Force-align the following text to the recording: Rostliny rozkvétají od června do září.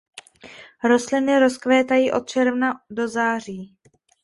Rostliny 0.83 1.39
rozkvétají 1.39 2.11
od 2.11 2.29
června 2.29 2.81
do 2.89 3.07
září. 3.07 3.77